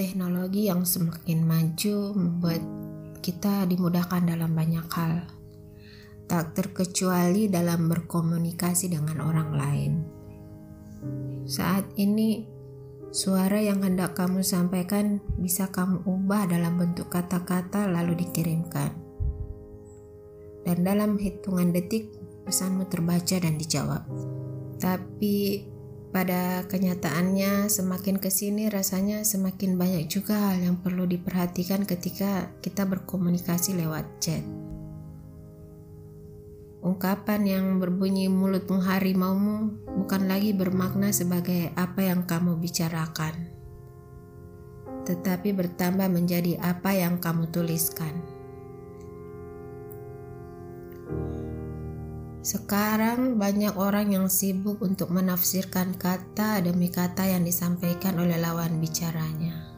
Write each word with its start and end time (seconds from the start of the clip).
Teknologi 0.00 0.70
yang 0.70 0.86
semakin 0.86 1.44
maju 1.44 2.14
membuat 2.14 2.62
kita 3.20 3.66
dimudahkan 3.66 4.22
dalam 4.22 4.54
banyak 4.54 4.86
hal, 4.86 5.26
tak 6.24 6.54
terkecuali 6.54 7.50
dalam 7.50 7.90
berkomunikasi 7.90 8.86
dengan 8.86 9.18
orang 9.20 9.50
lain. 9.50 10.19
Saat 11.48 11.90
ini, 11.98 12.46
suara 13.10 13.58
yang 13.58 13.82
hendak 13.82 14.14
kamu 14.14 14.44
sampaikan 14.46 15.18
bisa 15.40 15.68
kamu 15.68 16.06
ubah 16.06 16.46
dalam 16.46 16.78
bentuk 16.78 17.10
kata-kata 17.10 17.90
lalu 17.90 18.22
dikirimkan. 18.22 18.94
Dan 20.62 20.84
dalam 20.84 21.16
hitungan 21.16 21.72
detik, 21.72 22.14
pesanmu 22.46 22.86
terbaca 22.86 23.36
dan 23.40 23.56
dijawab. 23.56 24.04
Tapi 24.78 25.66
pada 26.10 26.66
kenyataannya, 26.66 27.70
semakin 27.70 28.18
ke 28.18 28.34
sini 28.34 28.66
rasanya 28.66 29.22
semakin 29.22 29.78
banyak 29.78 30.10
juga 30.10 30.50
hal 30.50 30.58
yang 30.58 30.76
perlu 30.82 31.06
diperhatikan 31.06 31.86
ketika 31.86 32.50
kita 32.58 32.82
berkomunikasi 32.82 33.78
lewat 33.78 34.06
chat. 34.18 34.42
Ungkapan 36.80 37.44
yang 37.44 37.66
berbunyi 37.76 38.32
mulutmu 38.32 38.80
harimaumu 38.80 39.84
bukan 40.00 40.24
lagi 40.24 40.56
bermakna 40.56 41.12
sebagai 41.12 41.76
apa 41.76 42.08
yang 42.08 42.24
kamu 42.24 42.56
bicarakan, 42.56 43.52
tetapi 45.04 45.52
bertambah 45.52 46.08
menjadi 46.08 46.56
apa 46.56 46.96
yang 46.96 47.20
kamu 47.20 47.52
tuliskan. 47.52 48.24
Sekarang 52.40 53.36
banyak 53.36 53.76
orang 53.76 54.16
yang 54.16 54.32
sibuk 54.32 54.80
untuk 54.80 55.12
menafsirkan 55.12 55.92
kata 56.00 56.64
demi 56.64 56.88
kata 56.88 57.28
yang 57.28 57.44
disampaikan 57.44 58.16
oleh 58.16 58.40
lawan 58.40 58.80
bicaranya. 58.80 59.68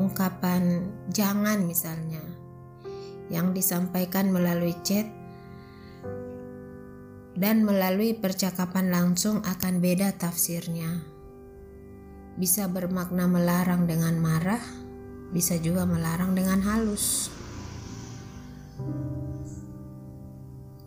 Ungkapan 0.00 0.88
jangan 1.12 1.68
misalnya 1.68 2.24
yang 3.28 3.52
disampaikan 3.52 4.32
melalui 4.32 4.72
chat 4.80 5.23
dan 7.34 7.66
melalui 7.66 8.14
percakapan 8.14 8.94
langsung 8.94 9.42
akan 9.42 9.82
beda 9.82 10.14
tafsirnya. 10.14 11.02
Bisa 12.38 12.66
bermakna 12.70 13.26
melarang 13.26 13.86
dengan 13.86 14.18
marah, 14.18 14.62
bisa 15.34 15.58
juga 15.58 15.86
melarang 15.86 16.34
dengan 16.34 16.62
halus. 16.62 17.30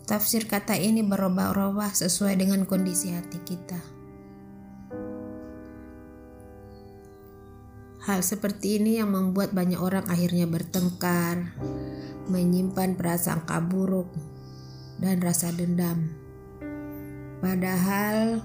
Tafsir 0.08 0.48
kata 0.48 0.80
ini 0.80 1.04
berubah-ubah 1.04 1.92
sesuai 1.92 2.40
dengan 2.40 2.64
kondisi 2.64 3.12
hati 3.12 3.44
kita. 3.44 3.80
Hal 8.08 8.24
seperti 8.24 8.80
ini 8.80 9.04
yang 9.04 9.12
membuat 9.12 9.52
banyak 9.52 9.84
orang 9.84 10.08
akhirnya 10.08 10.48
bertengkar, 10.48 11.60
menyimpan 12.32 12.96
prasangka 12.96 13.60
buruk, 13.60 14.08
dan 15.04 15.20
rasa 15.20 15.52
dendam. 15.52 16.27
Padahal 17.38 18.42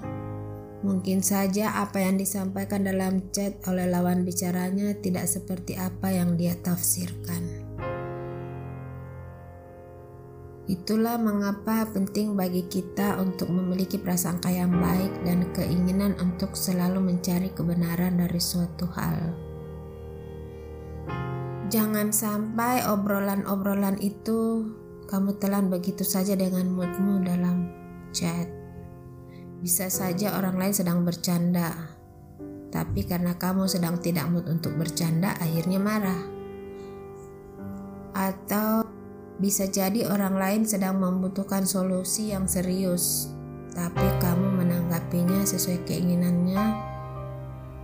mungkin 0.83 1.23
saja 1.23 1.81
apa 1.81 2.03
yang 2.03 2.19
disampaikan 2.19 2.85
dalam 2.85 3.31
chat 3.33 3.57
oleh 3.65 3.89
lawan 3.89 4.21
bicaranya 4.27 4.93
tidak 4.99 5.25
seperti 5.25 5.79
apa 5.79 6.13
yang 6.13 6.37
dia 6.37 6.53
tafsirkan. 6.59 7.63
Itulah 10.63 11.19
mengapa 11.19 11.91
penting 11.91 12.39
bagi 12.39 12.63
kita 12.71 13.19
untuk 13.19 13.51
memiliki 13.51 13.99
prasangka 13.99 14.47
yang 14.47 14.71
baik 14.71 15.11
dan 15.27 15.43
keinginan 15.51 16.15
untuk 16.23 16.55
selalu 16.55 17.03
mencari 17.03 17.51
kebenaran 17.51 18.15
dari 18.15 18.39
suatu 18.39 18.87
hal. 18.95 19.35
Jangan 21.67 22.15
sampai 22.15 22.85
obrolan-obrolan 22.87 23.99
itu 23.99 24.71
kamu 25.11 25.35
telan 25.41 25.67
begitu 25.67 26.07
saja 26.07 26.31
dengan 26.37 26.71
moodmu 26.71 27.27
dalam 27.27 27.67
chat. 28.15 28.62
Bisa 29.63 29.87
saja 29.87 30.35
orang 30.35 30.59
lain 30.59 30.75
sedang 30.75 31.07
bercanda, 31.07 31.71
tapi 32.67 33.07
karena 33.07 33.39
kamu 33.39 33.71
sedang 33.71 33.95
tidak 34.03 34.27
mood 34.27 34.43
untuk 34.51 34.75
bercanda, 34.75 35.39
akhirnya 35.39 35.79
marah. 35.79 36.19
Atau 38.11 38.83
bisa 39.39 39.63
jadi 39.63 40.03
orang 40.11 40.35
lain 40.35 40.61
sedang 40.67 40.99
membutuhkan 40.99 41.63
solusi 41.63 42.35
yang 42.35 42.43
serius, 42.43 43.31
tapi 43.71 44.03
kamu 44.19 44.67
menanggapinya 44.67 45.47
sesuai 45.47 45.87
keinginannya 45.87 46.65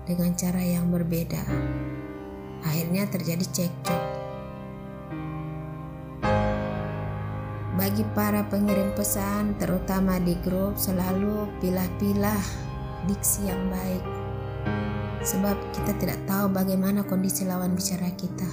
dengan 0.04 0.36
cara 0.36 0.60
yang 0.60 0.92
berbeda. 0.92 1.48
Akhirnya 2.68 3.08
terjadi 3.08 3.46
cekcok. 3.56 4.09
Bagi 7.90 8.06
para 8.14 8.46
pengirim 8.46 8.94
pesan, 8.94 9.58
terutama 9.58 10.22
di 10.22 10.38
grup, 10.46 10.78
selalu 10.78 11.50
pilah-pilah 11.58 12.38
diksi 13.10 13.50
yang 13.50 13.58
baik, 13.66 14.06
sebab 15.26 15.58
kita 15.74 15.98
tidak 15.98 16.22
tahu 16.30 16.54
bagaimana 16.54 17.02
kondisi 17.02 17.50
lawan 17.50 17.74
bicara 17.74 18.14
kita. 18.14 18.46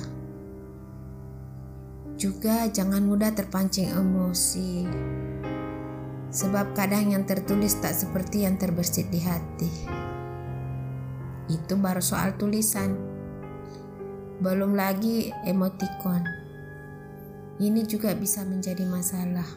Juga 2.16 2.64
jangan 2.72 3.04
mudah 3.04 3.36
terpancing 3.36 3.92
emosi. 3.92 4.88
Sebab 6.32 6.72
kadang 6.72 7.12
yang 7.12 7.28
tertulis 7.28 7.76
tak 7.76 7.92
seperti 7.92 8.48
yang 8.48 8.56
terbersit 8.56 9.12
di 9.12 9.20
hati. 9.20 9.72
Itu 11.52 11.76
baru 11.76 12.00
soal 12.00 12.41
tulisan. 12.41 12.96
Belum 14.41 14.72
lagi 14.72 15.28
emoticon. 15.44 16.45
Ini 17.56 17.89
juga 17.89 18.12
bisa 18.12 18.44
menjadi 18.44 18.84
masalah. 18.84 19.49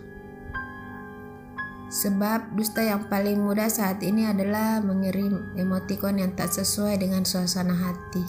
Sebab 1.89 2.53
dusta 2.53 2.85
yang 2.85 3.09
paling 3.09 3.41
mudah 3.41 3.65
saat 3.65 3.99
ini 4.05 4.29
adalah 4.29 4.77
mengirim 4.79 5.57
emoticon 5.57 6.21
yang 6.21 6.31
tak 6.37 6.53
sesuai 6.53 7.01
dengan 7.01 7.25
suasana 7.25 7.73
hati. 7.73 8.21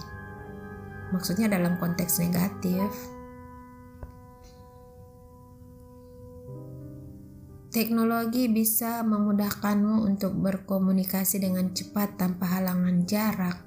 Maksudnya 1.13 1.47
dalam 1.47 1.77
konteks 1.77 2.25
negatif. 2.25 2.89
Teknologi 7.71 8.51
bisa 8.51 9.07
memudahkanmu 9.07 10.03
untuk 10.03 10.35
berkomunikasi 10.35 11.39
dengan 11.39 11.71
cepat 11.71 12.19
tanpa 12.19 12.59
halangan 12.59 13.07
jarak, 13.07 13.63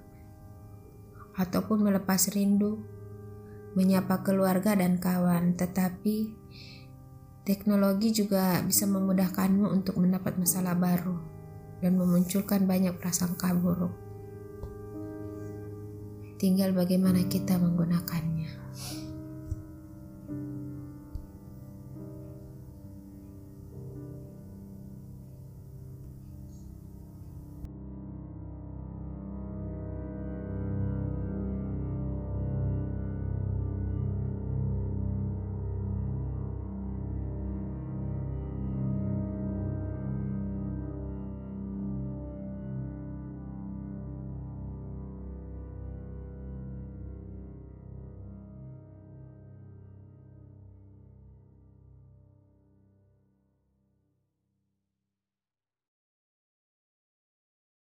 ataupun 1.39 1.87
melepas 1.87 2.27
rindu, 2.35 2.83
menyapa 3.73 4.21
keluarga 4.25 4.73
dan 4.73 4.97
kawan. 4.97 5.57
Tetapi 5.57 6.15
teknologi 7.43 8.15
juga 8.15 8.63
bisa 8.63 8.87
memudahkanmu 8.87 9.69
untuk 9.69 9.99
mendapat 9.99 10.39
masalah 10.39 10.73
baru 10.73 11.19
dan 11.83 11.99
memunculkan 11.99 12.63
banyak 12.63 12.95
prasangka 12.95 13.51
buruk. 13.51 13.91
Tinggal 16.39 16.71
bagaimana 16.71 17.23
kita 17.27 17.59
menggunakannya. 17.59 18.51